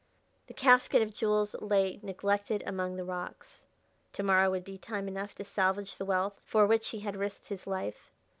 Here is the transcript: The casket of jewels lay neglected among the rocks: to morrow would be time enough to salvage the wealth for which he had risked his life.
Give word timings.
The 0.47 0.55
casket 0.55 1.03
of 1.03 1.13
jewels 1.13 1.53
lay 1.59 1.99
neglected 2.01 2.63
among 2.65 2.95
the 2.95 3.03
rocks: 3.03 3.61
to 4.13 4.23
morrow 4.23 4.49
would 4.49 4.63
be 4.63 4.79
time 4.79 5.07
enough 5.07 5.35
to 5.35 5.43
salvage 5.43 5.97
the 5.97 6.05
wealth 6.05 6.41
for 6.43 6.65
which 6.65 6.89
he 6.89 7.01
had 7.01 7.15
risked 7.15 7.49
his 7.49 7.67
life. 7.67 8.11